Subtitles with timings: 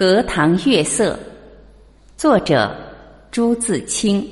[0.00, 1.14] 荷塘月色，
[2.16, 2.74] 作者
[3.30, 4.26] 朱自清。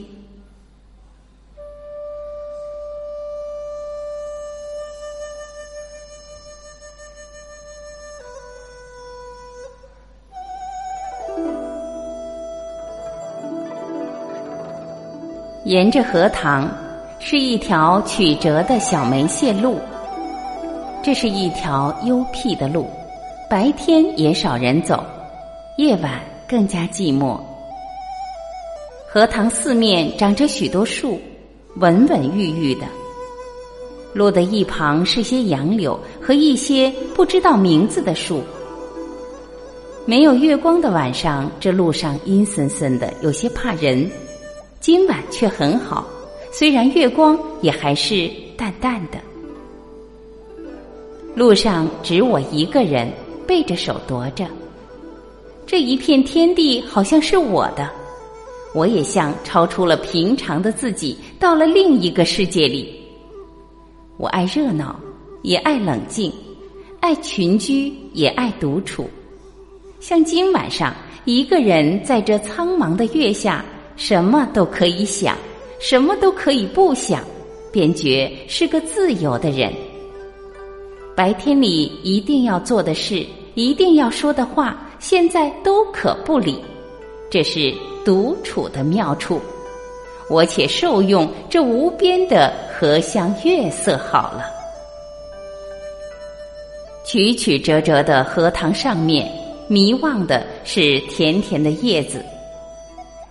[15.64, 16.66] 沿着荷塘，
[17.20, 19.78] 是一条曲折的小梅线路。
[21.02, 22.88] 这是一条幽僻的路，
[23.50, 25.04] 白天也少人走。
[25.78, 27.40] 夜晚更加寂寞。
[29.08, 31.20] 荷塘四面长着许多树，
[31.76, 32.86] 稳稳郁郁的。
[34.12, 38.42] 路的一旁是些杨柳和一些不知道名字的树。
[40.04, 44.10] 没有月光的晚上，这路上阴森森的，有些怕人。
[44.80, 46.04] 今晚却很好，
[46.50, 49.18] 虽然月光也还是淡淡的。
[51.36, 53.08] 路上只我一个人，
[53.46, 54.44] 背着手踱着。
[55.68, 57.90] 这一片天地好像是我的，
[58.74, 62.98] 我也像超出了平常的自己，到了另一个世界里。
[64.16, 64.98] 我爱热闹，
[65.42, 66.30] 也爱冷静；
[67.00, 69.10] 爱群居，也爱独处。
[70.00, 70.94] 像今晚上，
[71.26, 73.62] 一个人在这苍茫的月下，
[73.94, 75.36] 什么都可以想，
[75.78, 77.22] 什么都可以不想，
[77.70, 79.70] 便觉是个自由的人。
[81.14, 83.22] 白天里一定要做的事，
[83.54, 84.82] 一定要说的话。
[84.98, 86.62] 现在都可不理，
[87.30, 87.72] 这是
[88.04, 89.40] 独处的妙处。
[90.28, 94.44] 我且受用这无边的荷香月色好了。
[97.06, 99.26] 曲曲折折的荷塘上面，
[99.68, 102.22] 迷望的是甜甜的叶子。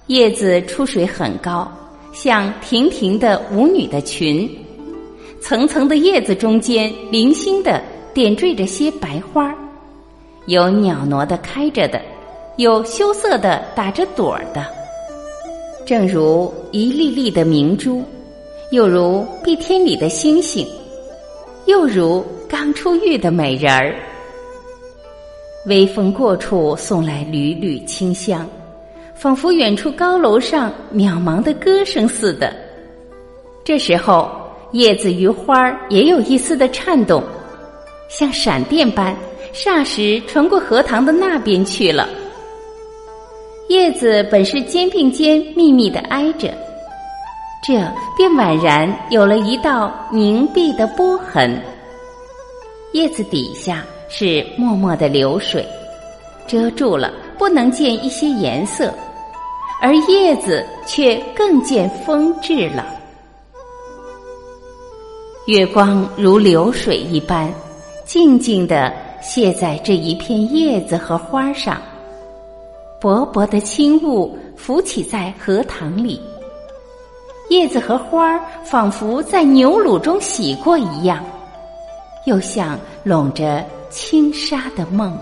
[0.08, 1.72] 叶子出水很高，
[2.14, 4.50] 像亭亭的舞女的裙。
[5.40, 7.80] 层层的叶子中间，零星的
[8.14, 9.56] 点缀着些白花儿。
[10.48, 12.02] 有袅娜的开着的，
[12.56, 14.66] 有羞涩的打着朵儿的，
[15.86, 18.02] 正如一粒粒的明珠，
[18.72, 20.66] 又如碧天里的星星，
[21.66, 23.94] 又如刚出浴的美人儿。
[25.66, 28.48] 微风过处，送来缕缕清香，
[29.14, 32.55] 仿佛远处高楼上渺茫的歌声似的。
[33.66, 34.32] 这时候，
[34.72, 37.22] 叶子与花儿也有一丝的颤动，
[38.08, 39.14] 像闪电般。
[39.54, 42.08] 霎时传过荷塘的那边去了。
[43.70, 46.54] 叶子本是肩并肩密密的挨着，
[47.62, 47.74] 这
[48.16, 51.62] 便宛然有了一道凝碧的波痕。
[52.94, 55.68] 叶子底下是脉脉的流水，
[56.48, 58.94] 遮住了，不能见一些颜色，
[59.82, 62.86] 而叶子却更见风致了。
[65.48, 67.54] 月光如流水一般，
[68.06, 68.94] 静静的。
[69.22, 71.82] 泻在这一片叶子和花上，
[73.00, 76.22] 薄薄的轻雾浮起在荷塘里。
[77.50, 81.23] 叶子和花仿佛在牛乳中洗过一样，
[82.26, 85.17] 又像笼着轻纱的梦。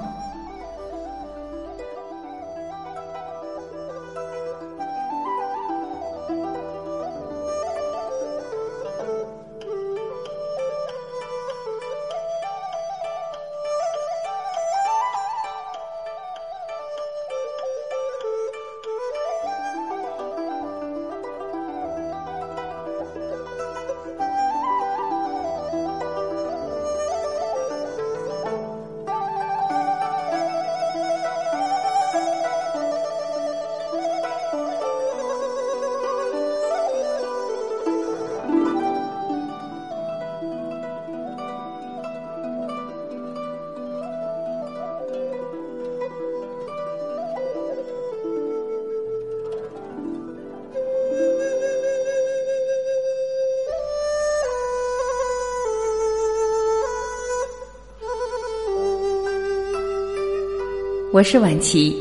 [61.15, 61.95] 我是婉琪，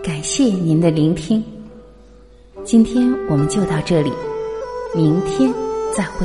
[0.00, 1.42] 感谢您的聆听。
[2.62, 4.12] 今天我们就到这里，
[4.94, 5.52] 明天
[5.92, 6.24] 再会。